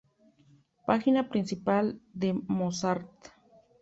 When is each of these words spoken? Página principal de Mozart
Página 0.87 1.29
principal 1.29 2.01
de 2.11 2.33
Mozart 2.33 3.07